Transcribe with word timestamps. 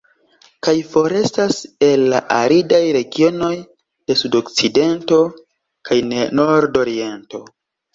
Kaj 0.67 0.73
forestas 0.93 1.59
el 1.89 2.07
la 2.15 2.23
aridaj 2.39 2.81
regionoj 2.99 3.53
de 3.67 4.19
Sudokcidento 4.25 5.23
kaj 5.39 6.05
de 6.13 6.29
Nordoriento. 6.45 7.49